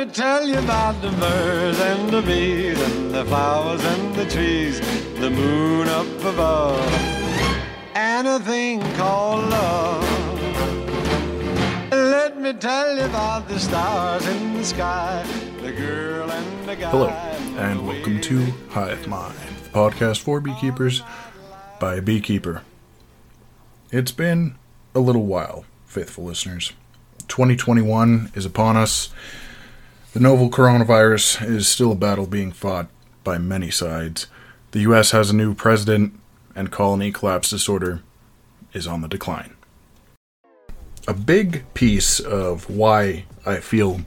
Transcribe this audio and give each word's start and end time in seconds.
me 0.00 0.06
tell 0.12 0.48
you 0.48 0.58
about 0.58 0.98
the 1.02 1.10
birds 1.12 1.78
and 1.78 2.08
the 2.08 2.22
bees 2.22 2.80
and 2.80 3.14
the 3.14 3.22
flowers 3.26 3.84
and 3.84 4.14
the 4.14 4.24
trees, 4.24 4.80
the 5.18 5.28
moon 5.28 5.86
up 5.88 6.06
above, 6.24 6.80
and 7.94 8.26
a 8.26 8.40
thing 8.40 8.80
called 8.94 9.44
love. 9.50 10.02
Let 11.92 12.40
me 12.40 12.54
tell 12.54 12.96
you 12.96 13.04
about 13.04 13.46
the 13.46 13.60
stars 13.60 14.26
in 14.26 14.54
the 14.54 14.64
sky, 14.64 15.22
the 15.60 15.72
girl 15.72 16.30
and 16.30 16.66
the 16.66 16.76
guy. 16.76 16.90
Hello, 16.90 17.08
and 17.58 17.86
welcome 17.86 18.22
to 18.22 18.46
Hive 18.70 19.06
Mind, 19.06 19.36
the 19.64 19.68
podcast 19.68 20.20
for 20.20 20.40
beekeepers 20.40 21.02
by 21.78 21.96
a 21.96 22.02
beekeeper. 22.02 22.62
It's 23.90 24.12
been 24.12 24.54
a 24.94 25.00
little 25.00 25.26
while, 25.26 25.66
faithful 25.84 26.24
listeners. 26.24 26.72
2021 27.28 28.32
is 28.34 28.46
upon 28.46 28.78
us. 28.78 29.10
The 30.12 30.18
novel 30.18 30.50
coronavirus 30.50 31.48
is 31.48 31.68
still 31.68 31.92
a 31.92 31.94
battle 31.94 32.26
being 32.26 32.50
fought 32.50 32.88
by 33.22 33.38
many 33.38 33.70
sides. 33.70 34.26
The 34.72 34.80
US 34.80 35.12
has 35.12 35.30
a 35.30 35.36
new 35.36 35.54
president, 35.54 36.18
and 36.56 36.72
colony 36.72 37.12
collapse 37.12 37.48
disorder 37.48 38.02
is 38.72 38.88
on 38.88 39.02
the 39.02 39.08
decline. 39.08 39.54
A 41.06 41.14
big 41.14 41.62
piece 41.74 42.18
of 42.18 42.68
why 42.68 43.24
I 43.46 43.60
feel 43.60 44.00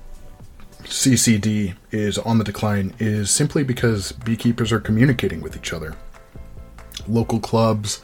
CCD 0.84 1.75
is 1.91 2.17
on 2.17 2.38
the 2.38 2.44
decline 2.44 2.94
is 2.99 3.31
simply 3.31 3.63
because 3.63 4.11
beekeepers 4.11 4.73
are 4.73 4.81
communicating 4.81 5.39
with 5.39 5.55
each 5.55 5.72
other. 5.72 5.95
Local 7.08 7.39
clubs 7.39 8.02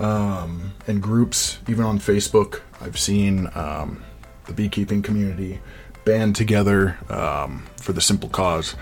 um, 0.00 0.74
and 0.86 1.02
groups, 1.02 1.60
even 1.66 1.86
on 1.86 1.98
Facebook, 1.98 2.60
I've 2.82 2.98
seen 2.98 3.48
um, 3.54 4.04
the 4.44 4.52
beekeeping 4.52 5.00
community 5.00 5.60
band 6.08 6.34
together 6.34 6.96
um, 7.10 7.66
for 7.76 7.92
the 7.92 8.00
simple 8.00 8.30
cause 8.30 8.74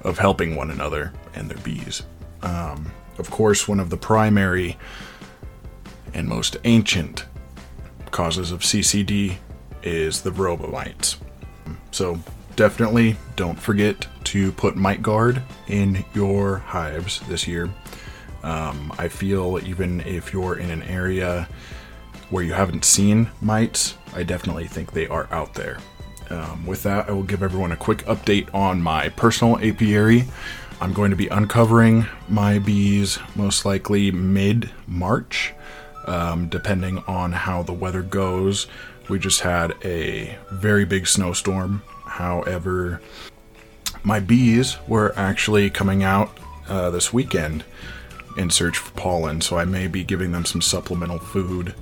of 0.00 0.16
helping 0.16 0.56
one 0.56 0.70
another 0.70 1.12
and 1.34 1.50
their 1.50 1.58
bees. 1.58 2.02
Um, 2.40 2.90
of 3.18 3.30
course, 3.30 3.68
one 3.68 3.78
of 3.78 3.90
the 3.90 3.98
primary 3.98 4.78
and 6.14 6.26
most 6.26 6.56
ancient 6.64 7.26
causes 8.10 8.52
of 8.52 8.60
CCD 8.60 9.36
is 9.82 10.22
the 10.22 10.30
varroa 10.30 10.72
mites. 10.72 11.18
So 11.90 12.18
definitely 12.56 13.18
don't 13.36 13.60
forget 13.60 14.06
to 14.24 14.50
put 14.52 14.76
mite 14.76 15.02
guard 15.02 15.42
in 15.66 16.06
your 16.14 16.56
hives 16.56 17.20
this 17.28 17.46
year. 17.46 17.68
Um, 18.42 18.94
I 18.96 19.08
feel 19.08 19.60
even 19.62 20.00
if 20.00 20.32
you're 20.32 20.58
in 20.58 20.70
an 20.70 20.84
area 20.84 21.48
where 22.30 22.42
you 22.42 22.54
haven't 22.54 22.86
seen 22.86 23.28
mites, 23.42 23.98
I 24.14 24.22
definitely 24.22 24.68
think 24.68 24.92
they 24.92 25.06
are 25.06 25.28
out 25.30 25.52
there. 25.52 25.80
Um, 26.30 26.66
with 26.66 26.82
that, 26.82 27.08
I 27.08 27.12
will 27.12 27.22
give 27.22 27.42
everyone 27.42 27.72
a 27.72 27.76
quick 27.76 28.04
update 28.06 28.52
on 28.54 28.82
my 28.82 29.08
personal 29.10 29.58
apiary. 29.58 30.24
I'm 30.80 30.92
going 30.92 31.10
to 31.10 31.16
be 31.16 31.28
uncovering 31.28 32.06
my 32.28 32.58
bees 32.58 33.18
most 33.34 33.64
likely 33.64 34.10
mid 34.10 34.70
March, 34.86 35.54
um, 36.06 36.48
depending 36.48 36.98
on 37.06 37.32
how 37.32 37.62
the 37.62 37.72
weather 37.72 38.02
goes. 38.02 38.66
We 39.08 39.18
just 39.18 39.40
had 39.40 39.74
a 39.84 40.36
very 40.50 40.84
big 40.84 41.06
snowstorm. 41.06 41.82
However, 42.06 43.00
my 44.02 44.20
bees 44.20 44.76
were 44.86 45.12
actually 45.16 45.70
coming 45.70 46.02
out 46.02 46.36
uh, 46.68 46.90
this 46.90 47.12
weekend 47.12 47.64
in 48.36 48.50
search 48.50 48.76
for 48.76 48.90
pollen, 48.92 49.40
so 49.40 49.58
I 49.58 49.64
may 49.64 49.86
be 49.86 50.04
giving 50.04 50.32
them 50.32 50.44
some 50.44 50.60
supplemental 50.60 51.18
food. 51.18 51.74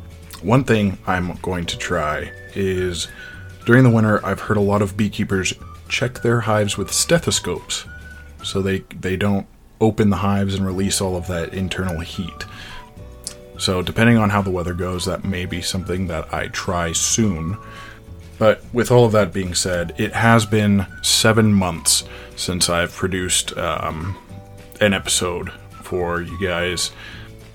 One 0.42 0.64
thing 0.64 0.98
I'm 1.06 1.34
going 1.42 1.66
to 1.66 1.78
try 1.78 2.30
is 2.54 3.08
during 3.64 3.84
the 3.84 3.90
winter, 3.90 4.24
I've 4.24 4.40
heard 4.40 4.56
a 4.56 4.62
lot 4.62 4.82
of 4.82 4.96
beekeepers 4.96 5.54
check 5.88 6.20
their 6.20 6.40
hives 6.40 6.76
with 6.76 6.92
stethoscopes 6.92 7.86
so 8.42 8.60
they, 8.60 8.80
they 9.00 9.16
don't 9.16 9.46
open 9.80 10.10
the 10.10 10.16
hives 10.16 10.54
and 10.54 10.66
release 10.66 11.00
all 11.00 11.16
of 11.16 11.26
that 11.28 11.54
internal 11.54 12.00
heat. 12.00 12.44
So, 13.58 13.82
depending 13.82 14.18
on 14.18 14.30
how 14.30 14.42
the 14.42 14.50
weather 14.50 14.74
goes, 14.74 15.04
that 15.04 15.24
may 15.24 15.46
be 15.46 15.62
something 15.62 16.08
that 16.08 16.32
I 16.34 16.48
try 16.48 16.92
soon. 16.92 17.56
But 18.38 18.62
with 18.72 18.90
all 18.90 19.04
of 19.04 19.12
that 19.12 19.32
being 19.32 19.54
said, 19.54 19.94
it 19.96 20.12
has 20.12 20.44
been 20.44 20.86
seven 21.02 21.52
months 21.52 22.04
since 22.36 22.68
I've 22.68 22.92
produced 22.92 23.56
um, 23.56 24.16
an 24.80 24.92
episode 24.92 25.52
for 25.82 26.20
you 26.20 26.38
guys. 26.40 26.90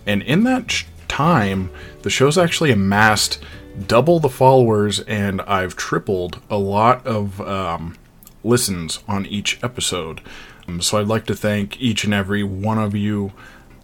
And 0.06 0.24
in 0.24 0.46
that 0.46 0.84
time, 1.10 1.70
the 2.02 2.10
show's 2.10 2.38
actually 2.38 2.72
amassed 2.72 3.44
double 3.88 4.20
the 4.20 4.30
followers, 4.30 5.00
and 5.02 5.42
I've 5.42 5.76
tripled 5.76 6.42
a 6.50 6.58
lot 6.58 7.06
of 7.06 7.40
um, 7.42 7.98
listens 8.44 9.00
on 9.08 9.26
each 9.26 9.62
episode. 9.64 10.22
Um, 10.68 10.82
so 10.82 11.00
I'd 11.00 11.08
like 11.08 11.26
to 11.28 11.36
thank 11.36 11.80
each 11.80 12.04
and 12.04 12.14
every 12.14 12.44
one 12.44 12.78
of 12.78 12.96
you 12.96 13.32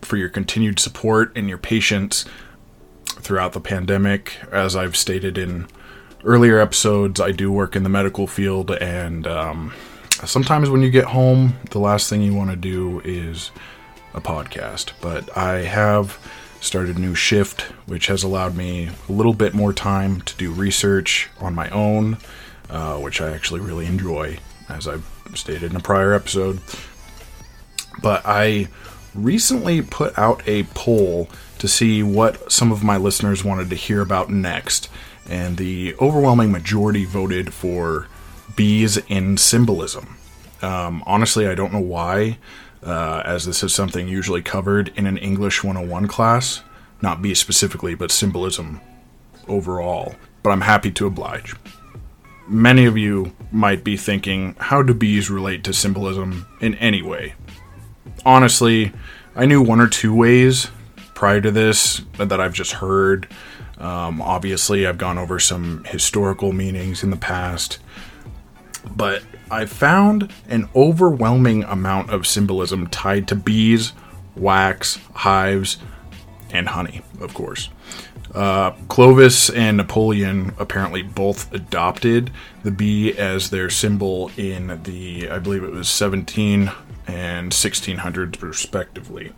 for 0.01 0.17
your 0.17 0.29
continued 0.29 0.79
support 0.79 1.35
and 1.35 1.49
your 1.49 1.57
patience 1.57 2.25
throughout 3.05 3.53
the 3.53 3.59
pandemic. 3.59 4.37
As 4.51 4.75
I've 4.75 4.95
stated 4.95 5.37
in 5.37 5.67
earlier 6.23 6.59
episodes, 6.59 7.19
I 7.19 7.31
do 7.31 7.51
work 7.51 7.75
in 7.75 7.83
the 7.83 7.89
medical 7.89 8.27
field, 8.27 8.71
and 8.71 9.25
um, 9.27 9.73
sometimes 10.25 10.69
when 10.69 10.81
you 10.81 10.91
get 10.91 11.05
home, 11.05 11.55
the 11.71 11.79
last 11.79 12.09
thing 12.09 12.21
you 12.21 12.33
want 12.33 12.51
to 12.51 12.55
do 12.55 13.01
is 13.03 13.51
a 14.13 14.21
podcast. 14.21 14.91
But 15.01 15.35
I 15.37 15.59
have 15.63 16.19
started 16.59 16.97
a 16.97 16.99
new 16.99 17.15
shift, 17.15 17.61
which 17.85 18.07
has 18.07 18.23
allowed 18.23 18.55
me 18.55 18.89
a 19.07 19.11
little 19.11 19.33
bit 19.33 19.53
more 19.53 19.73
time 19.73 20.21
to 20.21 20.35
do 20.37 20.51
research 20.51 21.29
on 21.39 21.53
my 21.53 21.69
own, 21.69 22.17
uh, 22.69 22.97
which 22.97 23.21
I 23.21 23.31
actually 23.31 23.59
really 23.59 23.85
enjoy, 23.85 24.39
as 24.67 24.87
I've 24.87 25.05
stated 25.35 25.71
in 25.71 25.77
a 25.77 25.81
prior 25.81 26.13
episode. 26.13 26.59
But 28.01 28.23
I 28.25 28.67
recently 29.13 29.81
put 29.81 30.17
out 30.17 30.41
a 30.47 30.63
poll 30.63 31.29
to 31.59 31.67
see 31.67 32.03
what 32.03 32.51
some 32.51 32.71
of 32.71 32.83
my 32.83 32.97
listeners 32.97 33.43
wanted 33.43 33.69
to 33.69 33.75
hear 33.75 34.01
about 34.01 34.29
next, 34.29 34.89
and 35.29 35.57
the 35.57 35.95
overwhelming 36.01 36.51
majority 36.51 37.05
voted 37.05 37.53
for 37.53 38.07
bees 38.55 38.97
in 39.07 39.37
symbolism. 39.37 40.17
Um, 40.61 41.03
honestly, 41.05 41.47
I 41.47 41.55
don't 41.55 41.73
know 41.73 41.79
why, 41.79 42.37
uh, 42.85 43.21
as 43.25 43.45
this 43.45 43.63
is 43.63 43.73
something 43.73 44.07
usually 44.07 44.41
covered 44.41 44.91
in 44.95 45.07
an 45.07 45.17
English 45.17 45.63
101 45.63 46.07
class, 46.07 46.61
not 47.01 47.21
bees 47.21 47.39
specifically, 47.39 47.95
but 47.95 48.11
symbolism 48.11 48.79
overall. 49.47 50.15
But 50.43 50.51
I'm 50.51 50.61
happy 50.61 50.91
to 50.91 51.07
oblige. 51.07 51.55
Many 52.47 52.85
of 52.85 52.97
you 52.97 53.33
might 53.51 53.83
be 53.83 53.97
thinking, 53.97 54.55
how 54.59 54.83
do 54.83 54.93
bees 54.93 55.29
relate 55.31 55.63
to 55.63 55.73
symbolism 55.73 56.45
in 56.61 56.75
any 56.75 57.01
way? 57.01 57.33
Honestly, 58.23 58.91
I 59.35 59.45
knew 59.45 59.61
one 59.61 59.81
or 59.81 59.87
two 59.87 60.13
ways 60.13 60.67
prior 61.15 61.41
to 61.41 61.49
this 61.49 62.01
that 62.17 62.39
I've 62.39 62.53
just 62.53 62.73
heard. 62.73 63.27
Um, 63.79 64.21
obviously, 64.21 64.85
I've 64.85 64.97
gone 64.99 65.17
over 65.17 65.39
some 65.39 65.83
historical 65.85 66.53
meanings 66.53 67.03
in 67.03 67.09
the 67.09 67.17
past, 67.17 67.79
but 68.95 69.23
I 69.49 69.65
found 69.65 70.31
an 70.49 70.67
overwhelming 70.75 71.63
amount 71.63 72.09
of 72.09 72.27
symbolism 72.27 72.87
tied 72.87 73.27
to 73.29 73.35
bees, 73.35 73.93
wax, 74.35 74.99
hives, 75.13 75.77
and 76.51 76.69
honey, 76.69 77.01
of 77.19 77.33
course. 77.33 77.69
Uh, 78.33 78.71
Clovis 78.89 79.49
and 79.49 79.77
Napoleon 79.77 80.53
apparently 80.59 81.01
both 81.01 81.53
adopted 81.53 82.31
the 82.63 82.71
bee 82.71 83.17
as 83.17 83.49
their 83.49 83.69
symbol 83.69 84.29
in 84.35 84.81
the, 84.83 85.29
I 85.29 85.39
believe 85.39 85.63
it 85.63 85.71
was 85.71 85.87
17 85.87 86.69
and 87.07 87.51
1600s, 87.51 88.41
respectively. 88.41 89.31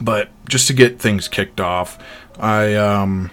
But 0.00 0.30
just 0.48 0.66
to 0.68 0.72
get 0.72 0.98
things 0.98 1.28
kicked 1.28 1.60
off, 1.60 1.98
I 2.38 2.74
um, 2.76 3.30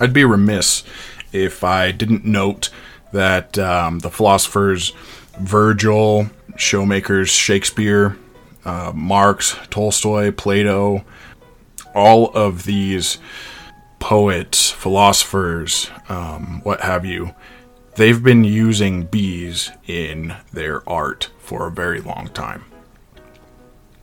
I'd 0.00 0.12
be 0.12 0.24
remiss 0.24 0.84
if 1.32 1.64
I 1.64 1.90
didn't 1.90 2.24
note 2.24 2.70
that 3.12 3.58
um, 3.58 4.00
the 4.00 4.10
philosophers 4.10 4.92
Virgil, 5.38 6.30
showmakers 6.52 7.28
Shakespeare, 7.28 8.16
uh, 8.64 8.92
Marx, 8.94 9.56
Tolstoy, 9.70 10.30
Plato, 10.30 11.04
all 11.94 12.30
of 12.34 12.64
these 12.64 13.18
poets, 13.98 14.70
philosophers, 14.70 15.90
um, 16.08 16.60
what 16.62 16.80
have 16.80 17.04
you, 17.04 17.34
they've 17.96 18.22
been 18.22 18.44
using 18.44 19.04
bees 19.04 19.70
in 19.86 20.34
their 20.52 20.88
art 20.88 21.30
for 21.38 21.66
a 21.66 21.70
very 21.70 22.00
long 22.00 22.28
time. 22.28 22.64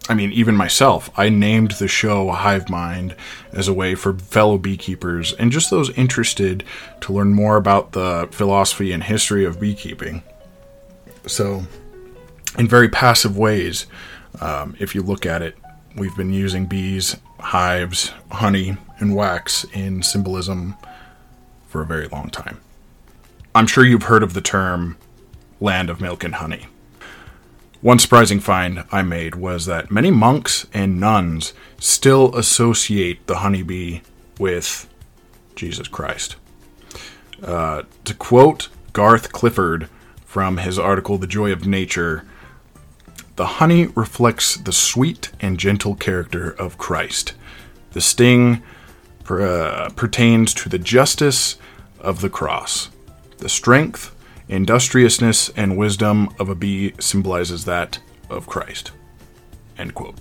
I 0.09 0.15
mean, 0.15 0.31
even 0.31 0.55
myself, 0.55 1.11
I 1.15 1.29
named 1.29 1.71
the 1.71 1.87
show 1.87 2.31
Hive 2.31 2.67
Mind 2.67 3.15
as 3.53 3.67
a 3.67 3.73
way 3.73 3.93
for 3.93 4.17
fellow 4.17 4.57
beekeepers 4.57 5.33
and 5.33 5.51
just 5.51 5.69
those 5.69 5.91
interested 5.91 6.63
to 7.01 7.13
learn 7.13 7.31
more 7.31 7.57
about 7.57 7.91
the 7.91 8.27
philosophy 8.31 8.91
and 8.91 9.03
history 9.03 9.45
of 9.45 9.59
beekeeping. 9.59 10.23
So, 11.27 11.63
in 12.57 12.67
very 12.67 12.89
passive 12.89 13.37
ways, 13.37 13.85
um, 14.41 14.75
if 14.79 14.95
you 14.95 15.03
look 15.03 15.27
at 15.27 15.43
it, 15.43 15.55
we've 15.95 16.15
been 16.17 16.33
using 16.33 16.65
bees, 16.65 17.15
hives, 17.39 18.11
honey, 18.31 18.77
and 18.97 19.15
wax 19.15 19.63
in 19.73 20.01
symbolism 20.01 20.75
for 21.67 21.81
a 21.81 21.85
very 21.85 22.07
long 22.07 22.31
time. 22.31 22.59
I'm 23.53 23.67
sure 23.67 23.85
you've 23.85 24.03
heard 24.03 24.23
of 24.23 24.33
the 24.33 24.41
term 24.41 24.97
land 25.59 25.91
of 25.91 26.01
milk 26.01 26.23
and 26.23 26.33
honey. 26.33 26.65
One 27.81 27.97
surprising 27.97 28.41
find 28.41 28.83
I 28.91 29.03
made 29.03 29.35
was 29.35 29.65
that 29.65 29.89
many 29.89 30.11
monks 30.11 30.67
and 30.73 30.99
nuns 30.99 31.53
still 31.79 32.35
associate 32.35 33.25
the 33.25 33.37
honeybee 33.37 34.01
with 34.37 34.89
Jesus 35.55 35.87
Christ. 35.87 36.35
Uh, 37.41 37.83
to 38.03 38.13
quote 38.13 38.67
Garth 38.91 39.31
Clifford 39.31 39.87
from 40.25 40.57
his 40.57 40.77
article, 40.77 41.17
The 41.17 41.27
Joy 41.27 41.53
of 41.53 41.65
Nature, 41.65 42.25
the 43.37 43.45
honey 43.45 43.85
reflects 43.87 44.57
the 44.57 44.73
sweet 44.73 45.31
and 45.39 45.57
gentle 45.57 45.95
character 45.95 46.51
of 46.51 46.77
Christ. 46.77 47.33
The 47.91 48.01
sting 48.01 48.61
uh, 49.29 49.89
pertains 49.95 50.53
to 50.55 50.67
the 50.67 50.79
justice 50.79 51.57
of 52.01 52.19
the 52.19 52.29
cross. 52.29 52.89
The 53.37 53.47
strength 53.47 54.13
Industriousness 54.49 55.49
and 55.49 55.77
wisdom 55.77 56.27
of 56.39 56.49
a 56.49 56.55
bee 56.55 56.93
symbolizes 56.99 57.65
that 57.65 57.99
of 58.29 58.47
Christ. 58.47 58.91
End 59.77 59.93
quote. 59.93 60.15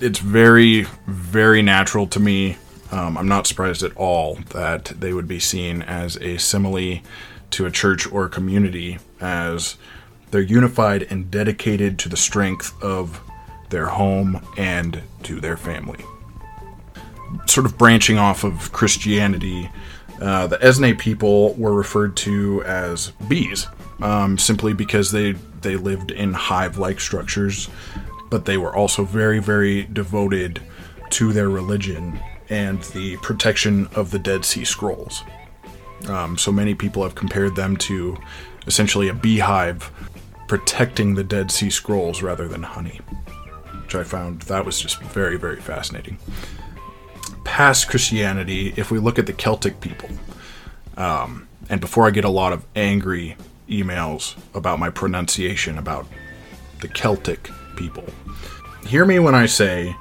It's 0.00 0.18
very, 0.18 0.86
very 1.06 1.62
natural 1.62 2.08
to 2.08 2.18
me. 2.18 2.56
Um, 2.90 3.16
I'm 3.16 3.28
not 3.28 3.46
surprised 3.46 3.84
at 3.84 3.96
all 3.96 4.34
that 4.50 4.86
they 4.86 5.12
would 5.12 5.28
be 5.28 5.38
seen 5.38 5.82
as 5.82 6.16
a 6.16 6.38
simile 6.38 7.02
to 7.50 7.66
a 7.66 7.70
church 7.70 8.10
or 8.10 8.24
a 8.24 8.28
community, 8.28 8.98
as 9.20 9.76
they're 10.30 10.40
unified 10.40 11.04
and 11.04 11.30
dedicated 11.30 11.98
to 12.00 12.08
the 12.08 12.16
strength 12.16 12.72
of 12.82 13.20
their 13.68 13.86
home 13.86 14.44
and 14.56 15.02
to 15.22 15.40
their 15.40 15.56
family. 15.56 16.04
Sort 17.46 17.66
of 17.66 17.78
branching 17.78 18.18
off 18.18 18.42
of 18.42 18.72
Christianity, 18.72 19.70
uh, 20.20 20.46
the 20.46 20.62
Essene 20.64 20.96
people 20.96 21.54
were 21.54 21.72
referred 21.72 22.16
to 22.18 22.62
as 22.64 23.12
bees, 23.28 23.66
um, 24.02 24.36
simply 24.38 24.74
because 24.74 25.10
they 25.12 25.32
they 25.62 25.76
lived 25.76 26.10
in 26.10 26.32
hive-like 26.32 27.00
structures, 27.00 27.68
but 28.30 28.46
they 28.46 28.56
were 28.56 28.74
also 28.74 29.04
very, 29.04 29.38
very 29.38 29.84
devoted 29.84 30.60
to 31.10 31.32
their 31.32 31.50
religion 31.50 32.18
and 32.48 32.82
the 32.94 33.16
protection 33.18 33.88
of 33.94 34.10
the 34.10 34.18
Dead 34.18 34.44
Sea 34.44 34.64
Scrolls. 34.64 35.22
Um, 36.08 36.38
so 36.38 36.50
many 36.50 36.74
people 36.74 37.02
have 37.02 37.14
compared 37.14 37.56
them 37.56 37.76
to 37.78 38.16
essentially 38.66 39.08
a 39.08 39.14
beehive 39.14 39.90
protecting 40.48 41.14
the 41.14 41.24
Dead 41.24 41.50
Sea 41.50 41.68
Scrolls 41.68 42.22
rather 42.22 42.48
than 42.48 42.62
honey, 42.62 43.00
which 43.82 43.94
I 43.94 44.02
found 44.02 44.42
that 44.42 44.64
was 44.64 44.80
just 44.80 45.00
very, 45.02 45.36
very 45.36 45.60
fascinating 45.60 46.16
past 47.44 47.88
Christianity, 47.88 48.72
if 48.76 48.90
we 48.90 48.98
look 48.98 49.18
at 49.18 49.26
the 49.26 49.32
Celtic 49.32 49.80
people, 49.80 50.08
um, 50.96 51.48
and 51.68 51.80
before 51.80 52.06
I 52.06 52.10
get 52.10 52.24
a 52.24 52.30
lot 52.30 52.52
of 52.52 52.66
angry 52.74 53.36
emails 53.68 54.36
about 54.54 54.78
my 54.78 54.90
pronunciation 54.90 55.78
about 55.78 56.06
the 56.80 56.88
Celtic 56.88 57.48
people, 57.76 58.04
hear 58.86 59.04
me 59.04 59.18
when 59.18 59.34
I 59.34 59.46
say 59.46 59.94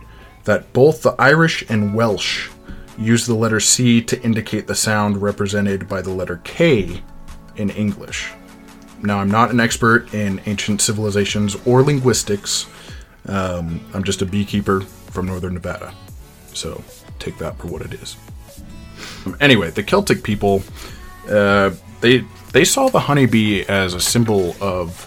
that 0.46 0.72
both 0.74 1.02
the 1.02 1.16
Irish 1.20 1.64
and 1.70 1.94
Welsh 1.94 2.50
use 2.98 3.26
the 3.26 3.36
letter 3.36 3.60
C 3.60 4.02
to 4.02 4.22
indicate 4.24 4.68
the 4.68 4.76
sound 4.76 5.22
represented 5.22 5.88
by 5.88 6.02
the 6.02 6.10
letter 6.10 6.42
K 6.44 7.02
in 7.56 7.70
English. 7.70 8.32
Now, 9.02 9.20
I'm 9.20 9.32
not 9.32 9.52
an 9.52 9.60
expert 9.60 10.14
in 10.14 10.42
ancient 10.46 10.82
civilizations 10.82 11.56
or 11.66 11.84
linguistics. 11.84 12.68
Um, 13.28 13.80
I'm 13.94 14.04
just 14.04 14.22
a 14.22 14.26
beekeeper 14.26 14.82
from 14.82 15.28
northern 15.28 15.54
Nevada. 15.54 15.94
So 16.54 16.84
take 17.20 17.38
that 17.38 17.58
for 17.58 17.68
what 17.68 17.82
it 17.82 17.94
is. 17.94 18.18
Anyway, 19.40 19.70
the 19.70 19.84
Celtic 19.84 20.24
people, 20.24 20.64
uh, 21.30 21.72
they 22.02 22.24
they 22.52 22.66
saw 22.66 22.90
the 22.90 23.00
honeybee 23.00 23.64
as 23.64 23.94
a 23.94 24.00
symbol 24.00 24.56
of 24.62 25.06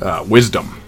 uh, 0.00 0.24
wisdom, 0.28 0.80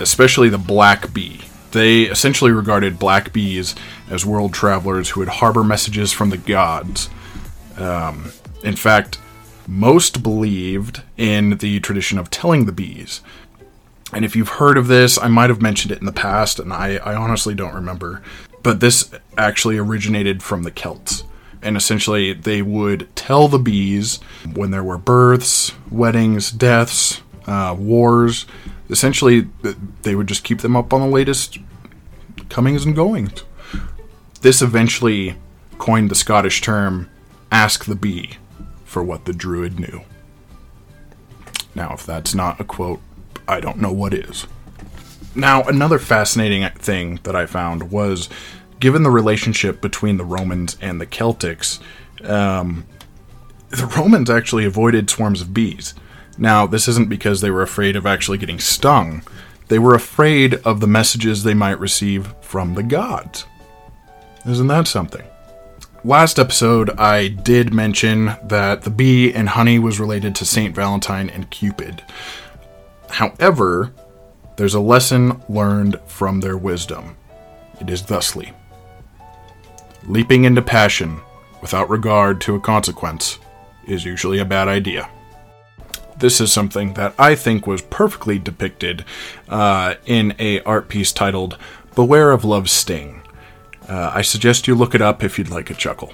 especially 0.00 0.48
the 0.48 0.58
black 0.58 1.12
bee. 1.12 1.40
They 1.72 2.02
essentially 2.02 2.52
regarded 2.52 2.98
black 2.98 3.32
bees 3.32 3.74
as 4.10 4.24
world 4.24 4.54
travelers 4.54 5.10
who 5.10 5.20
would 5.20 5.28
harbor 5.28 5.62
messages 5.62 6.12
from 6.12 6.30
the 6.30 6.38
gods. 6.38 7.10
Um, 7.76 8.32
in 8.62 8.76
fact, 8.76 9.18
most 9.68 10.22
believed 10.22 11.02
in 11.16 11.58
the 11.58 11.80
tradition 11.80 12.18
of 12.18 12.30
telling 12.30 12.66
the 12.66 12.72
bees. 12.72 13.20
And 14.12 14.24
if 14.24 14.36
you've 14.36 14.48
heard 14.48 14.78
of 14.78 14.86
this, 14.86 15.18
I 15.18 15.28
might 15.28 15.50
have 15.50 15.60
mentioned 15.60 15.92
it 15.92 15.98
in 15.98 16.06
the 16.06 16.12
past, 16.12 16.60
and 16.60 16.72
I, 16.72 16.96
I 16.96 17.14
honestly 17.14 17.54
don't 17.54 17.74
remember. 17.74 18.22
But 18.66 18.80
this 18.80 19.08
actually 19.38 19.78
originated 19.78 20.42
from 20.42 20.64
the 20.64 20.72
Celts. 20.72 21.22
And 21.62 21.76
essentially, 21.76 22.32
they 22.32 22.62
would 22.62 23.06
tell 23.14 23.46
the 23.46 23.60
bees 23.60 24.18
when 24.54 24.72
there 24.72 24.82
were 24.82 24.98
births, 24.98 25.70
weddings, 25.88 26.50
deaths, 26.50 27.22
uh, 27.46 27.76
wars. 27.78 28.44
Essentially, 28.90 29.46
they 30.02 30.16
would 30.16 30.26
just 30.26 30.42
keep 30.42 30.62
them 30.62 30.74
up 30.74 30.92
on 30.92 31.00
the 31.00 31.06
latest 31.06 31.58
comings 32.48 32.84
and 32.84 32.96
goings. 32.96 33.44
This 34.40 34.60
eventually 34.60 35.36
coined 35.78 36.10
the 36.10 36.16
Scottish 36.16 36.60
term 36.60 37.08
ask 37.52 37.84
the 37.84 37.94
bee 37.94 38.30
for 38.84 39.00
what 39.00 39.26
the 39.26 39.32
druid 39.32 39.78
knew. 39.78 40.00
Now, 41.76 41.92
if 41.92 42.04
that's 42.04 42.34
not 42.34 42.60
a 42.60 42.64
quote, 42.64 43.00
I 43.46 43.60
don't 43.60 43.80
know 43.80 43.92
what 43.92 44.12
is. 44.12 44.48
Now, 45.36 45.64
another 45.64 45.98
fascinating 45.98 46.66
thing 46.78 47.20
that 47.24 47.36
I 47.36 47.44
found 47.44 47.90
was 47.92 48.30
given 48.80 49.02
the 49.02 49.10
relationship 49.10 49.80
between 49.80 50.16
the 50.16 50.24
Romans 50.24 50.76
and 50.80 51.00
the 51.00 51.06
Celtics, 51.06 51.80
um, 52.24 52.86
the 53.70 53.86
Romans 53.96 54.30
actually 54.30 54.64
avoided 54.64 55.10
swarms 55.10 55.40
of 55.40 55.54
bees. 55.54 55.94
Now, 56.38 56.66
this 56.66 56.86
isn't 56.88 57.08
because 57.08 57.40
they 57.40 57.50
were 57.50 57.62
afraid 57.62 57.96
of 57.96 58.06
actually 58.06 58.38
getting 58.38 58.60
stung, 58.60 59.22
they 59.68 59.78
were 59.78 59.94
afraid 59.94 60.54
of 60.64 60.80
the 60.80 60.86
messages 60.86 61.42
they 61.42 61.54
might 61.54 61.80
receive 61.80 62.32
from 62.40 62.74
the 62.74 62.82
gods. 62.82 63.46
Isn't 64.46 64.68
that 64.68 64.86
something? 64.86 65.24
Last 66.04 66.38
episode, 66.38 66.90
I 67.00 67.26
did 67.26 67.74
mention 67.74 68.36
that 68.44 68.82
the 68.82 68.90
bee 68.90 69.34
and 69.34 69.48
honey 69.48 69.80
was 69.80 69.98
related 69.98 70.36
to 70.36 70.44
St. 70.44 70.72
Valentine 70.72 71.28
and 71.30 71.50
Cupid. 71.50 72.04
However, 73.10 73.92
there's 74.56 74.74
a 74.74 74.80
lesson 74.80 75.42
learned 75.48 75.98
from 76.06 76.40
their 76.40 76.56
wisdom. 76.56 77.16
It 77.80 77.90
is 77.90 78.02
thusly 78.02 78.52
Leaping 80.08 80.44
into 80.44 80.62
passion 80.62 81.20
without 81.60 81.90
regard 81.90 82.40
to 82.40 82.54
a 82.54 82.60
consequence 82.60 83.40
is 83.88 84.04
usually 84.04 84.38
a 84.38 84.44
bad 84.44 84.68
idea. 84.68 85.08
This 86.16 86.40
is 86.40 86.52
something 86.52 86.94
that 86.94 87.12
I 87.18 87.34
think 87.34 87.66
was 87.66 87.82
perfectly 87.82 88.38
depicted 88.38 89.04
uh, 89.48 89.94
in 90.06 90.34
a 90.38 90.60
art 90.60 90.88
piece 90.88 91.12
titled 91.12 91.58
"Beware 91.96 92.30
of 92.30 92.44
Love's 92.44 92.70
Sting." 92.70 93.20
Uh, 93.88 94.12
I 94.14 94.22
suggest 94.22 94.68
you 94.68 94.76
look 94.76 94.94
it 94.94 95.02
up 95.02 95.24
if 95.24 95.38
you'd 95.38 95.50
like 95.50 95.70
a 95.70 95.74
chuckle. 95.74 96.12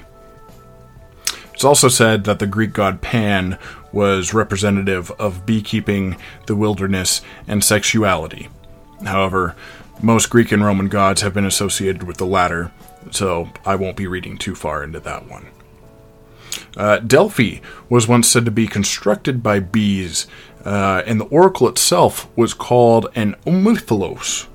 It's 1.53 1.65
also 1.65 1.89
said 1.89 2.25
that 2.25 2.39
the 2.39 2.47
Greek 2.47 2.73
god 2.73 3.03
Pan 3.03 3.59
was 3.93 4.33
representative 4.33 5.11
of 5.13 5.45
beekeeping, 5.45 6.17
the 6.47 6.57
wilderness, 6.57 7.21
and 7.47 7.63
sexuality. 7.63 8.49
However, 9.05 9.55
most 10.01 10.31
Greek 10.31 10.51
and 10.51 10.65
Roman 10.65 10.89
gods 10.89 11.21
have 11.21 11.35
been 11.35 11.45
associated 11.45 12.03
with 12.05 12.17
the 12.17 12.27
latter, 12.27 12.73
so 13.11 13.51
I 13.65 13.75
won't 13.77 13.97
be 13.97 14.07
reading 14.07 14.39
too 14.39 14.55
far 14.55 14.83
into 14.85 15.01
that 15.01 15.29
one. 15.29 15.49
Uh, 16.77 16.99
Delphi 16.99 17.61
was 17.89 18.09
once 18.09 18.29
said 18.29 18.45
to 18.45 18.51
be 18.51 18.67
constructed 18.67 19.43
by 19.43 19.61
bees, 19.61 20.27
uh, 20.65 21.03
and 21.07 21.21
the 21.21 21.27
oracle 21.27 21.69
itself 21.69 22.29
was 22.37 22.55
called 22.55 23.09
an 23.15 23.35
omphalos. 23.47 24.47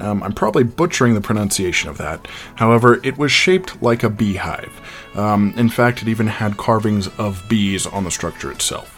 Um, 0.00 0.22
I'm 0.22 0.32
probably 0.32 0.64
butchering 0.64 1.14
the 1.14 1.20
pronunciation 1.20 1.90
of 1.90 1.98
that. 1.98 2.26
However, 2.56 3.00
it 3.02 3.18
was 3.18 3.32
shaped 3.32 3.82
like 3.82 4.02
a 4.02 4.10
beehive. 4.10 4.80
Um, 5.14 5.52
in 5.56 5.68
fact, 5.68 6.02
it 6.02 6.08
even 6.08 6.28
had 6.28 6.56
carvings 6.56 7.08
of 7.18 7.44
bees 7.48 7.86
on 7.86 8.04
the 8.04 8.10
structure 8.10 8.52
itself. 8.52 8.94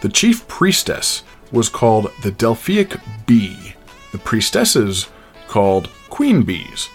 The 0.00 0.08
chief 0.08 0.46
priestess 0.48 1.22
was 1.52 1.68
called 1.68 2.10
the 2.22 2.30
Delphic 2.30 2.96
bee. 3.26 3.74
The 4.12 4.18
priestesses 4.18 5.08
called 5.48 5.90
queen 6.08 6.42
bees 6.42 6.88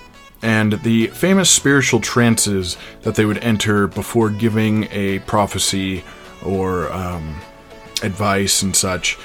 and 0.43 0.73
the 0.83 1.07
famous 1.07 1.49
spiritual 1.49 2.01
trances 2.01 2.75
that 3.03 3.15
they 3.15 3.23
would 3.23 3.37
enter 3.37 3.87
before 3.87 4.29
giving 4.29 4.89
a 4.91 5.19
prophecy 5.19 6.03
or 6.45 6.91
um, 6.91 7.39
advice 8.03 8.61
and 8.61 8.75
such 8.75 9.17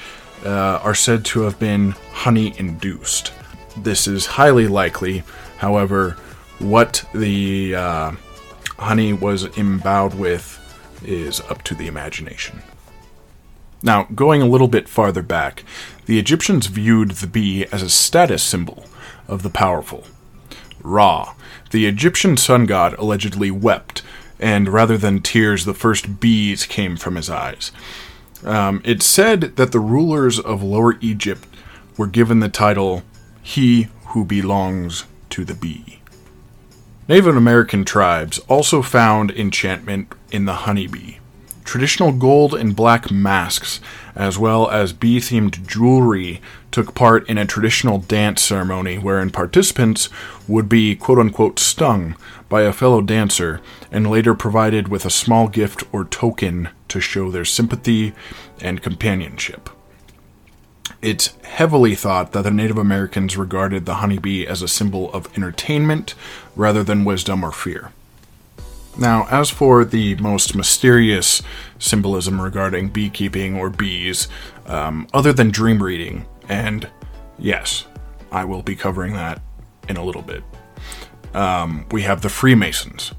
uh, 0.46 0.78
are 0.82 0.94
said 0.94 1.24
to 1.24 1.40
have 1.40 1.58
been 1.58 1.90
honey 2.12 2.56
induced. 2.56 3.32
This 3.76 4.06
is 4.06 4.26
highly 4.26 4.68
likely, 4.68 5.24
however, 5.58 6.12
what 6.60 7.04
the 7.12 7.74
uh, 7.74 8.12
honey 8.78 9.12
was 9.12 9.44
imbowed 9.58 10.14
with 10.14 10.54
is 11.04 11.40
up 11.42 11.64
to 11.64 11.74
the 11.74 11.88
imagination. 11.88 12.62
Now, 13.82 14.04
going 14.14 14.40
a 14.40 14.46
little 14.46 14.68
bit 14.68 14.88
farther 14.88 15.22
back, 15.22 15.64
the 16.06 16.20
Egyptians 16.20 16.66
viewed 16.66 17.12
the 17.12 17.26
bee 17.26 17.66
as 17.72 17.82
a 17.82 17.90
status 17.90 18.42
symbol 18.42 18.84
of 19.26 19.42
the 19.42 19.50
powerful. 19.50 20.04
Ra, 20.82 21.34
the 21.70 21.86
Egyptian 21.86 22.36
sun 22.36 22.66
god, 22.66 22.94
allegedly 22.98 23.50
wept, 23.50 24.02
and 24.40 24.68
rather 24.68 24.96
than 24.96 25.20
tears, 25.20 25.64
the 25.64 25.74
first 25.74 26.20
bees 26.20 26.64
came 26.66 26.96
from 26.96 27.16
his 27.16 27.28
eyes. 27.28 27.72
Um, 28.44 28.80
it's 28.84 29.06
said 29.06 29.56
that 29.56 29.72
the 29.72 29.80
rulers 29.80 30.38
of 30.38 30.62
Lower 30.62 30.96
Egypt 31.00 31.46
were 31.96 32.06
given 32.06 32.40
the 32.40 32.48
title 32.48 33.02
He 33.42 33.88
Who 34.08 34.24
Belongs 34.24 35.04
to 35.30 35.44
the 35.44 35.54
Bee. 35.54 36.00
Native 37.08 37.36
American 37.36 37.84
tribes 37.84 38.38
also 38.48 38.82
found 38.82 39.30
enchantment 39.30 40.12
in 40.30 40.44
the 40.44 40.52
honeybee. 40.52 41.16
Traditional 41.64 42.12
gold 42.12 42.54
and 42.54 42.76
black 42.76 43.10
masks, 43.10 43.80
as 44.18 44.36
well 44.36 44.68
as 44.68 44.92
bee 44.92 45.20
themed 45.20 45.64
jewelry, 45.66 46.42
took 46.72 46.94
part 46.94 47.26
in 47.30 47.38
a 47.38 47.46
traditional 47.46 47.98
dance 47.98 48.42
ceremony 48.42 48.98
wherein 48.98 49.30
participants 49.30 50.08
would 50.46 50.68
be 50.68 50.96
quote 50.96 51.18
unquote 51.18 51.58
stung 51.58 52.16
by 52.48 52.62
a 52.62 52.72
fellow 52.72 53.00
dancer 53.00 53.60
and 53.92 54.10
later 54.10 54.34
provided 54.34 54.88
with 54.88 55.06
a 55.06 55.10
small 55.10 55.48
gift 55.48 55.84
or 55.92 56.04
token 56.04 56.68
to 56.88 57.00
show 57.00 57.30
their 57.30 57.44
sympathy 57.44 58.12
and 58.60 58.82
companionship. 58.82 59.70
It's 61.00 61.36
heavily 61.44 61.94
thought 61.94 62.32
that 62.32 62.42
the 62.42 62.50
Native 62.50 62.78
Americans 62.78 63.36
regarded 63.36 63.86
the 63.86 63.96
honeybee 63.96 64.46
as 64.46 64.62
a 64.62 64.68
symbol 64.68 65.12
of 65.12 65.28
entertainment 65.36 66.14
rather 66.56 66.82
than 66.82 67.04
wisdom 67.04 67.44
or 67.44 67.52
fear. 67.52 67.92
Now, 68.98 69.28
as 69.30 69.48
for 69.48 69.84
the 69.84 70.16
most 70.16 70.56
mysterious 70.56 71.40
symbolism 71.78 72.40
regarding 72.40 72.88
beekeeping 72.88 73.54
or 73.54 73.70
bees, 73.70 74.26
um, 74.66 75.06
other 75.14 75.32
than 75.32 75.50
dream 75.50 75.80
reading, 75.80 76.26
and 76.48 76.88
yes, 77.38 77.86
I 78.32 78.44
will 78.44 78.62
be 78.62 78.74
covering 78.74 79.14
that 79.14 79.40
in 79.88 79.96
a 79.96 80.04
little 80.04 80.22
bit, 80.22 80.42
um, 81.32 81.86
we 81.92 82.02
have 82.02 82.22
the 82.22 82.28
Freemasons. 82.28 83.12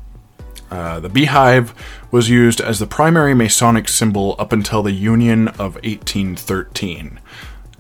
Uh, 0.70 1.00
the 1.00 1.10
beehive 1.10 1.74
was 2.12 2.30
used 2.30 2.60
as 2.60 2.80
the 2.80 2.86
primary 2.86 3.34
Masonic 3.34 3.88
symbol 3.88 4.36
up 4.38 4.52
until 4.52 4.84
the 4.84 4.92
Union 4.92 5.48
of 5.48 5.76
1813. 5.76 7.20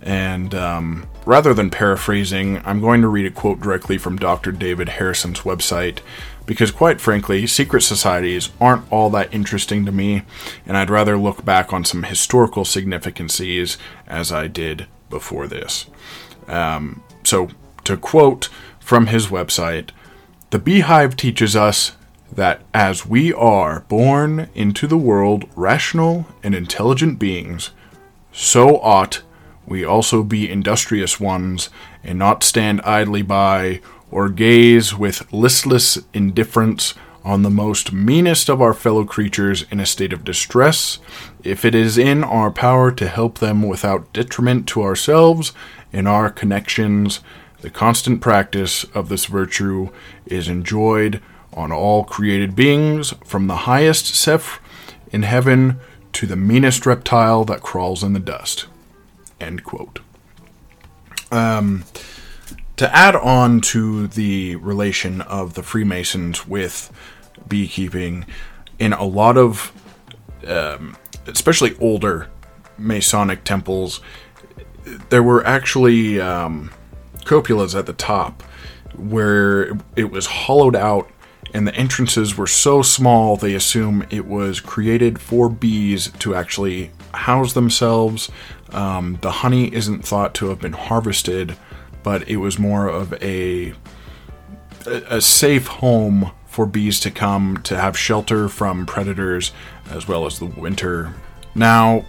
And 0.01 0.55
um, 0.55 1.07
rather 1.25 1.53
than 1.53 1.69
paraphrasing, 1.69 2.61
I'm 2.65 2.79
going 2.79 3.01
to 3.01 3.07
read 3.07 3.25
a 3.25 3.31
quote 3.31 3.59
directly 3.59 3.97
from 3.97 4.17
Dr. 4.17 4.51
David 4.51 4.89
Harrison's 4.89 5.41
website 5.41 5.99
because 6.49 6.71
quite 6.71 6.99
frankly, 6.99 7.45
secret 7.45 7.81
societies 7.81 8.49
aren't 8.59 8.91
all 8.91 9.11
that 9.11 9.31
interesting 9.31 9.85
to 9.85 9.91
me, 9.91 10.23
and 10.65 10.75
I'd 10.75 10.89
rather 10.89 11.15
look 11.15 11.45
back 11.45 11.71
on 11.71 11.85
some 11.85 12.01
historical 12.01 12.65
significances 12.65 13.77
as 14.07 14.31
I 14.31 14.47
did 14.47 14.87
before 15.11 15.45
this. 15.45 15.85
Um, 16.47 17.03
so, 17.23 17.49
to 17.83 17.97
quote 17.97 18.49
from 18.79 19.07
his 19.07 19.27
website, 19.27 19.91
the 20.49 20.57
beehive 20.57 21.15
teaches 21.15 21.55
us 21.55 21.95
that 22.31 22.61
as 22.73 23.05
we 23.05 23.31
are 23.31 23.81
born 23.81 24.49
into 24.55 24.87
the 24.87 24.97
world 24.97 25.47
rational 25.55 26.25
and 26.41 26.55
intelligent 26.55 27.19
beings, 27.19 27.69
so 28.31 28.79
ought 28.81 29.21
we 29.69 29.85
also 29.85 30.23
be 30.23 30.49
industrious 30.49 31.19
ones 31.19 31.69
and 32.03 32.17
not 32.17 32.43
stand 32.43 32.81
idly 32.81 33.21
by 33.21 33.79
or 34.11 34.27
gaze 34.27 34.95
with 34.95 35.31
listless 35.31 35.99
indifference 36.13 36.95
on 37.23 37.43
the 37.43 37.49
most 37.49 37.93
meanest 37.93 38.49
of 38.49 38.61
our 38.61 38.73
fellow 38.73 39.05
creatures 39.05 39.65
in 39.69 39.79
a 39.79 39.85
state 39.85 40.11
of 40.11 40.23
distress, 40.23 40.97
if 41.43 41.63
it 41.63 41.75
is 41.75 41.97
in 41.97 42.23
our 42.23 42.49
power 42.49 42.91
to 42.91 43.07
help 43.07 43.37
them 43.37 43.61
without 43.61 44.11
detriment 44.11 44.67
to 44.67 44.81
ourselves 44.81 45.51
and 45.93 46.07
our 46.07 46.31
connections, 46.31 47.19
the 47.61 47.69
constant 47.69 48.21
practice 48.21 48.85
of 48.95 49.09
this 49.09 49.25
virtue 49.25 49.89
is 50.25 50.47
enjoyed 50.47 51.21
on 51.53 51.71
all 51.71 52.03
created 52.03 52.55
beings, 52.55 53.13
from 53.23 53.47
the 53.47 53.57
highest 53.67 54.15
seraph 54.15 54.59
in 55.11 55.23
heaven 55.23 55.79
to 56.13 56.25
the 56.25 56.35
meanest 56.35 56.85
reptile 56.85 57.43
that 57.45 57.61
crawls 57.61 58.03
in 58.03 58.13
the 58.13 58.19
dust. 58.19 58.65
End 59.39 59.63
quote. 59.63 59.99
Um, 61.31 61.85
to 62.77 62.95
add 62.95 63.15
on 63.15 63.61
to 63.61 64.07
the 64.07 64.55
relation 64.57 65.21
of 65.21 65.53
the 65.53 65.63
Freemasons 65.63 66.47
with 66.47 66.91
beekeeping, 67.47 68.25
in 68.79 68.93
a 68.93 69.03
lot 69.03 69.37
of, 69.37 69.71
um, 70.47 70.95
especially 71.27 71.77
older 71.79 72.29
Masonic 72.77 73.43
temples, 73.43 73.99
there 75.09 75.21
were 75.21 75.45
actually 75.45 76.19
um, 76.19 76.71
cupolas 77.25 77.77
at 77.77 77.85
the 77.85 77.93
top 77.93 78.41
where 78.95 79.77
it 79.95 80.11
was 80.11 80.25
hollowed 80.25 80.75
out 80.75 81.09
and 81.53 81.67
the 81.67 81.75
entrances 81.75 82.37
were 82.37 82.47
so 82.47 82.81
small 82.81 83.35
they 83.35 83.53
assume 83.53 84.05
it 84.09 84.25
was 84.25 84.59
created 84.59 85.19
for 85.19 85.49
bees 85.49 86.11
to 86.19 86.35
actually 86.35 86.91
house 87.13 87.53
themselves. 87.53 88.31
Um, 88.71 89.17
the 89.21 89.31
honey 89.31 89.73
isn't 89.73 90.05
thought 90.05 90.33
to 90.35 90.49
have 90.49 90.59
been 90.59 90.73
harvested 90.73 91.57
but 92.03 92.27
it 92.27 92.37
was 92.37 92.57
more 92.59 92.87
of 92.87 93.13
a 93.21 93.73
a 94.85 95.21
safe 95.21 95.67
home 95.67 96.31
for 96.47 96.65
bees 96.65 96.99
to 97.01 97.11
come 97.11 97.57
to 97.57 97.77
have 97.77 97.97
shelter 97.97 98.49
from 98.49 98.85
predators 98.85 99.51
as 99.91 100.07
well 100.07 100.25
as 100.25 100.39
the 100.39 100.45
winter. 100.45 101.13
Now, 101.53 102.05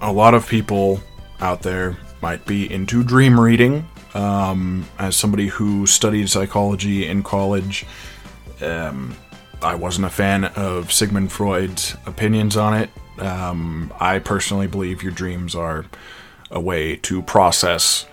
a 0.00 0.12
lot 0.12 0.34
of 0.34 0.46
people 0.46 1.00
out 1.40 1.62
there 1.62 1.96
might 2.22 2.44
be 2.46 2.72
into 2.72 3.02
dream 3.02 3.40
reading. 3.40 3.88
Um, 4.12 4.86
as 4.98 5.16
somebody 5.16 5.48
who 5.48 5.86
studied 5.86 6.30
psychology 6.30 7.08
in 7.08 7.24
college, 7.24 7.84
um, 8.62 9.16
I 9.60 9.74
wasn't 9.74 10.06
a 10.06 10.10
fan 10.10 10.44
of 10.44 10.92
Sigmund 10.92 11.32
Freud's 11.32 11.96
opinions 12.06 12.56
on 12.56 12.74
it. 12.74 12.90
Um, 13.18 13.92
I 14.00 14.18
personally 14.18 14.66
believe 14.66 15.02
your 15.02 15.12
dreams 15.12 15.54
are 15.54 15.84
a 16.50 16.60
way 16.60 16.96
to 16.96 17.22
process 17.22 18.06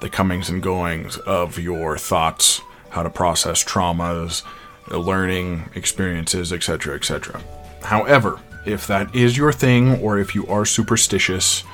the 0.00 0.08
comings 0.08 0.48
and 0.50 0.62
goings 0.62 1.16
of 1.18 1.58
your 1.58 1.96
thoughts, 1.96 2.60
how 2.90 3.02
to 3.02 3.10
process 3.10 3.64
traumas, 3.64 4.42
learning 4.90 5.70
experiences, 5.74 6.52
etc., 6.52 6.96
etc. 6.96 7.40
However, 7.82 8.38
if 8.66 8.86
that 8.86 9.14
is 9.14 9.36
your 9.36 9.52
thing 9.52 10.00
or 10.00 10.18
if 10.18 10.34
you 10.34 10.46
are 10.46 10.64
superstitious, 10.64 11.64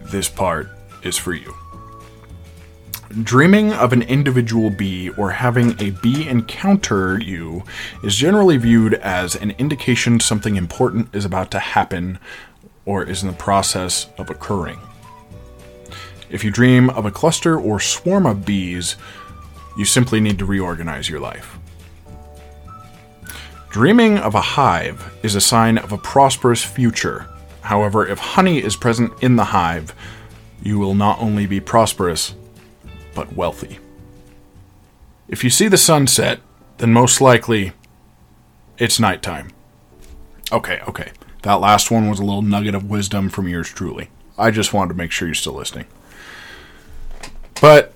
this 0.00 0.28
part 0.28 0.68
is 1.02 1.16
for 1.16 1.34
you. 1.34 1.54
Dreaming 3.22 3.72
of 3.72 3.92
an 3.92 4.02
individual 4.02 4.70
bee 4.70 5.08
or 5.10 5.30
having 5.30 5.80
a 5.80 5.90
bee 5.90 6.26
encounter 6.26 7.16
you 7.20 7.62
is 8.02 8.16
generally 8.16 8.56
viewed 8.56 8.94
as 8.94 9.36
an 9.36 9.52
indication 9.52 10.18
something 10.18 10.56
important 10.56 11.14
is 11.14 11.24
about 11.24 11.52
to 11.52 11.60
happen 11.60 12.18
or 12.84 13.04
is 13.04 13.22
in 13.22 13.28
the 13.28 13.34
process 13.34 14.08
of 14.18 14.30
occurring. 14.30 14.80
If 16.28 16.42
you 16.42 16.50
dream 16.50 16.90
of 16.90 17.06
a 17.06 17.12
cluster 17.12 17.56
or 17.56 17.78
swarm 17.78 18.26
of 18.26 18.44
bees, 18.44 18.96
you 19.78 19.84
simply 19.84 20.18
need 20.18 20.40
to 20.40 20.44
reorganize 20.44 21.08
your 21.08 21.20
life. 21.20 21.56
Dreaming 23.70 24.18
of 24.18 24.34
a 24.34 24.40
hive 24.40 25.14
is 25.22 25.36
a 25.36 25.40
sign 25.40 25.78
of 25.78 25.92
a 25.92 25.98
prosperous 25.98 26.64
future. 26.64 27.26
However, 27.60 28.04
if 28.04 28.18
honey 28.18 28.58
is 28.58 28.74
present 28.74 29.12
in 29.22 29.36
the 29.36 29.44
hive, 29.44 29.94
you 30.64 30.80
will 30.80 30.96
not 30.96 31.20
only 31.20 31.46
be 31.46 31.60
prosperous, 31.60 32.34
but 33.14 33.34
wealthy. 33.34 33.78
If 35.28 35.42
you 35.44 35.50
see 35.50 35.68
the 35.68 35.78
sunset, 35.78 36.40
then 36.78 36.92
most 36.92 37.20
likely 37.20 37.72
it's 38.78 39.00
nighttime. 39.00 39.50
Okay, 40.52 40.80
okay. 40.88 41.12
That 41.42 41.54
last 41.54 41.90
one 41.90 42.08
was 42.08 42.18
a 42.18 42.24
little 42.24 42.42
nugget 42.42 42.74
of 42.74 42.88
wisdom 42.88 43.28
from 43.28 43.48
yours 43.48 43.68
truly. 43.68 44.10
I 44.36 44.50
just 44.50 44.72
wanted 44.72 44.88
to 44.90 44.98
make 44.98 45.12
sure 45.12 45.28
you're 45.28 45.34
still 45.34 45.54
listening. 45.54 45.86
But 47.60 47.92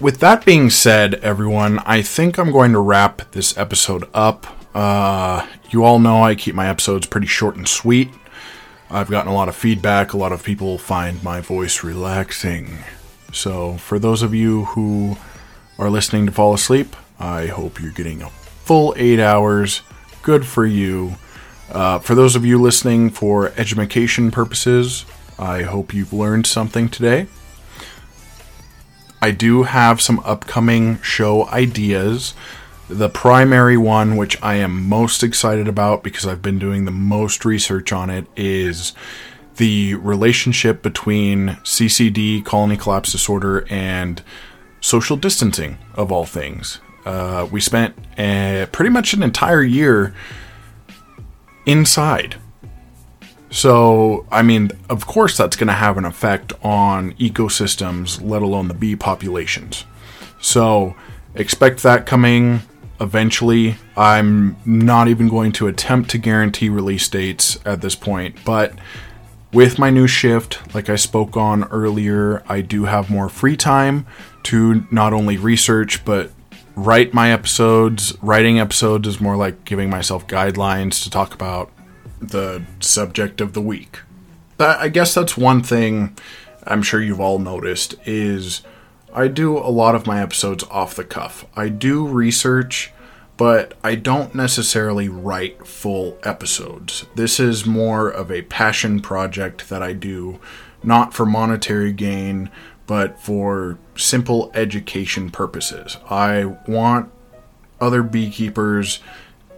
with 0.00 0.20
that 0.20 0.44
being 0.44 0.70
said, 0.70 1.14
everyone, 1.16 1.80
I 1.80 2.02
think 2.02 2.38
I'm 2.38 2.52
going 2.52 2.72
to 2.72 2.80
wrap 2.80 3.32
this 3.32 3.56
episode 3.58 4.08
up. 4.14 4.46
Uh, 4.74 5.46
you 5.70 5.84
all 5.84 5.98
know 5.98 6.22
I 6.22 6.34
keep 6.34 6.54
my 6.54 6.68
episodes 6.68 7.06
pretty 7.06 7.26
short 7.26 7.56
and 7.56 7.66
sweet. 7.66 8.10
I've 8.90 9.10
gotten 9.10 9.30
a 9.30 9.34
lot 9.34 9.48
of 9.48 9.56
feedback. 9.56 10.12
A 10.12 10.16
lot 10.16 10.32
of 10.32 10.42
people 10.42 10.78
find 10.78 11.22
my 11.22 11.40
voice 11.40 11.82
relaxing. 11.82 12.78
So, 13.32 13.76
for 13.76 13.98
those 13.98 14.22
of 14.22 14.34
you 14.34 14.64
who 14.66 15.16
are 15.78 15.90
listening 15.90 16.26
to 16.26 16.32
fall 16.32 16.54
asleep, 16.54 16.96
I 17.20 17.46
hope 17.46 17.80
you're 17.80 17.92
getting 17.92 18.22
a 18.22 18.30
full 18.30 18.94
eight 18.96 19.20
hours. 19.20 19.82
Good 20.22 20.46
for 20.46 20.64
you. 20.64 21.14
Uh, 21.70 21.98
for 21.98 22.14
those 22.14 22.34
of 22.34 22.46
you 22.46 22.60
listening 22.60 23.10
for 23.10 23.52
education 23.56 24.30
purposes, 24.30 25.04
I 25.38 25.62
hope 25.62 25.92
you've 25.92 26.12
learned 26.12 26.46
something 26.46 26.88
today. 26.88 27.26
I 29.20 29.30
do 29.32 29.64
have 29.64 30.00
some 30.00 30.20
upcoming 30.20 31.00
show 31.02 31.46
ideas. 31.48 32.34
The 32.88 33.08
primary 33.08 33.76
one, 33.76 34.16
which 34.16 34.42
I 34.42 34.54
am 34.54 34.88
most 34.88 35.22
excited 35.22 35.68
about 35.68 36.02
because 36.02 36.26
I've 36.26 36.40
been 36.40 36.58
doing 36.58 36.84
the 36.84 36.90
most 36.90 37.44
research 37.44 37.92
on 37.92 38.08
it, 38.08 38.26
is 38.36 38.94
the 39.58 39.94
relationship 39.96 40.82
between 40.82 41.58
CCD, 41.64 42.44
colony 42.44 42.76
collapse 42.76 43.12
disorder, 43.12 43.66
and 43.70 44.22
social 44.80 45.16
distancing, 45.16 45.78
of 45.94 46.10
all 46.10 46.24
things. 46.24 46.80
Uh, 47.04 47.46
we 47.50 47.60
spent 47.60 47.94
uh, 48.18 48.66
pretty 48.72 48.90
much 48.90 49.12
an 49.14 49.22
entire 49.22 49.62
year 49.62 50.14
inside 51.66 52.36
So, 53.50 54.26
I 54.30 54.42
mean, 54.42 54.72
of 54.90 55.06
course, 55.06 55.36
that's 55.36 55.56
going 55.56 55.68
to 55.68 55.74
have 55.74 55.96
an 55.96 56.04
effect 56.04 56.52
on 56.62 57.12
ecosystems, 57.14 58.20
let 58.22 58.42
alone 58.42 58.68
the 58.68 58.74
bee 58.74 58.96
populations. 58.96 59.84
So, 60.40 60.94
expect 61.34 61.82
that 61.82 62.04
coming 62.06 62.60
eventually. 63.00 63.76
I'm 63.96 64.56
not 64.66 65.08
even 65.08 65.28
going 65.28 65.52
to 65.52 65.66
attempt 65.66 66.10
to 66.10 66.18
guarantee 66.18 66.68
release 66.68 67.08
dates 67.08 67.58
at 67.64 67.80
this 67.80 67.94
point, 67.94 68.36
but 68.44 68.74
with 69.52 69.78
my 69.78 69.90
new 69.90 70.06
shift, 70.06 70.74
like 70.74 70.88
I 70.88 70.96
spoke 70.96 71.36
on 71.36 71.64
earlier, 71.64 72.42
I 72.48 72.60
do 72.60 72.84
have 72.84 73.10
more 73.10 73.28
free 73.28 73.56
time 73.56 74.06
to 74.44 74.86
not 74.90 75.12
only 75.12 75.36
research 75.36 76.04
but 76.04 76.30
write 76.76 77.14
my 77.14 77.32
episodes. 77.32 78.16
Writing 78.22 78.58
episodes 78.58 79.08
is 79.08 79.20
more 79.20 79.36
like 79.36 79.64
giving 79.64 79.90
myself 79.90 80.26
guidelines 80.26 81.02
to 81.02 81.10
talk 81.10 81.34
about 81.34 81.70
the 82.20 82.62
subject 82.80 83.40
of 83.40 83.52
the 83.52 83.62
week. 83.62 84.00
I 84.60 84.88
guess 84.88 85.14
that's 85.14 85.36
one 85.36 85.62
thing 85.62 86.16
I'm 86.64 86.82
sure 86.82 87.00
you've 87.00 87.20
all 87.20 87.38
noticed 87.38 87.94
is 88.04 88.62
I 89.14 89.28
do 89.28 89.56
a 89.56 89.70
lot 89.70 89.94
of 89.94 90.06
my 90.06 90.20
episodes 90.20 90.64
off 90.64 90.94
the 90.94 91.04
cuff. 91.04 91.46
I 91.56 91.68
do 91.68 92.06
research, 92.06 92.92
but 93.38 93.74
I 93.84 93.94
don't 93.94 94.34
necessarily 94.34 95.08
write 95.08 95.66
full 95.66 96.18
episodes. 96.24 97.06
This 97.14 97.40
is 97.40 97.64
more 97.64 98.10
of 98.10 98.30
a 98.30 98.42
passion 98.42 99.00
project 99.00 99.68
that 99.70 99.82
I 99.82 99.92
do, 99.92 100.40
not 100.82 101.14
for 101.14 101.24
monetary 101.24 101.92
gain, 101.92 102.50
but 102.86 103.20
for 103.22 103.78
simple 103.96 104.50
education 104.54 105.30
purposes. 105.30 105.98
I 106.10 106.56
want 106.66 107.12
other 107.80 108.02
beekeepers 108.02 108.98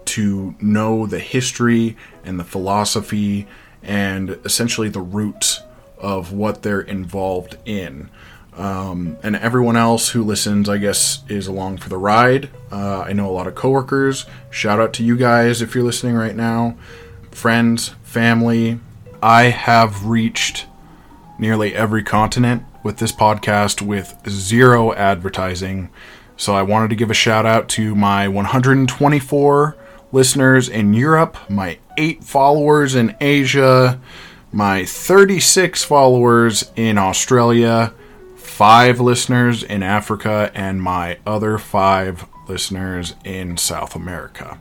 to 0.05 0.55
know 0.61 1.07
the 1.07 1.19
history 1.19 1.97
and 2.23 2.39
the 2.39 2.45
philosophy 2.45 3.47
and 3.83 4.39
essentially 4.45 4.91
the 4.91 5.01
roots 5.01 5.63
of 5.97 6.33
what 6.33 6.63
they're 6.63 6.83
involved 6.83 7.57
in. 7.65 8.11
Um, 8.61 9.17
and 9.23 9.37
everyone 9.37 9.79
else 9.79 10.11
who 10.11 10.23
listens, 10.23 10.69
I 10.69 10.77
guess, 10.77 11.25
is 11.31 11.47
along 11.47 11.79
for 11.79 11.89
the 11.89 11.97
ride. 11.97 12.51
Uh, 12.71 13.01
I 13.01 13.15
know 13.15 13.27
a 13.27 13.33
lot 13.33 13.47
of 13.47 13.55
coworkers. 13.55 14.27
Shout 14.51 14.79
out 14.79 14.93
to 14.95 15.03
you 15.03 15.17
guys 15.17 15.63
if 15.63 15.75
you're 15.75 15.83
listening 15.83 16.15
right 16.15 16.37
now. 16.37 16.77
Friends, 17.31 17.95
family. 18.03 18.79
I 19.23 19.45
have 19.45 20.05
reached 20.05 20.67
nearly 21.39 21.75
every 21.75 22.03
continent 22.03 22.65
with 22.83 22.99
this 22.99 23.13
podcast 23.13 23.81
with 23.81 24.15
zero 24.29 24.93
advertising. 24.93 25.89
So 26.37 26.55
I 26.55 26.61
wanted 26.61 26.91
to 26.91 26.97
give 26.97 27.11
a 27.11 27.15
shout 27.15 27.47
out 27.47 27.67
to 27.71 27.95
my 27.95 28.29
124 28.29 29.77
listeners 30.13 30.69
in 30.69 30.93
Europe, 30.93 31.39
my 31.49 31.79
8 31.97 32.23
followers 32.23 32.95
in 32.95 33.17
Asia, 33.23 33.99
my 34.53 34.85
36 34.85 35.83
followers 35.83 36.71
in 36.77 36.99
Australia, 36.99 37.95
5 38.61 39.01
listeners 39.01 39.63
in 39.63 39.83
Africa, 39.83 40.53
and 40.55 40.83
my 40.83 41.17
other 41.27 41.57
5 41.57 42.27
listeners 42.47 43.15
in 43.25 43.57
South 43.57 43.97
America. 43.97 44.59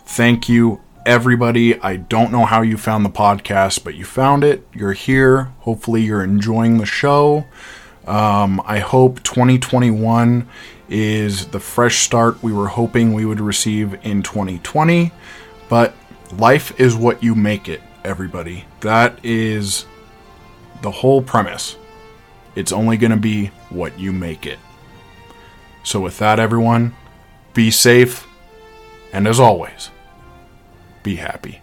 Thank 0.00 0.48
you, 0.48 0.80
everybody. 1.06 1.80
I 1.80 1.94
don't 1.94 2.32
know 2.32 2.44
how 2.44 2.62
you 2.62 2.76
found 2.76 3.04
the 3.04 3.10
podcast, 3.10 3.84
but 3.84 3.94
you 3.94 4.04
found 4.04 4.42
it. 4.42 4.66
You're 4.74 4.94
here. 4.94 5.52
Hopefully, 5.60 6.02
you're 6.02 6.24
enjoying 6.24 6.78
the 6.78 6.86
show. 6.86 7.44
Um, 8.04 8.60
I 8.64 8.80
hope 8.80 9.22
2021 9.22 10.48
is 10.88 11.46
the 11.46 11.60
fresh 11.60 12.00
start 12.00 12.42
we 12.42 12.52
were 12.52 12.66
hoping 12.66 13.12
we 13.12 13.26
would 13.26 13.40
receive 13.40 13.94
in 14.04 14.24
2020. 14.24 15.12
But 15.68 15.94
life 16.36 16.80
is 16.80 16.96
what 16.96 17.22
you 17.22 17.36
make 17.36 17.68
it, 17.68 17.80
everybody. 18.02 18.64
That 18.80 19.24
is 19.24 19.86
the 20.82 20.90
whole 20.90 21.22
premise. 21.22 21.76
It's 22.60 22.72
only 22.72 22.98
going 22.98 23.10
to 23.10 23.16
be 23.16 23.46
what 23.70 23.98
you 23.98 24.12
make 24.12 24.44
it. 24.44 24.58
So, 25.82 25.98
with 25.98 26.18
that, 26.18 26.38
everyone, 26.38 26.94
be 27.54 27.70
safe, 27.70 28.26
and 29.14 29.26
as 29.26 29.40
always, 29.40 29.88
be 31.02 31.16
happy. 31.16 31.62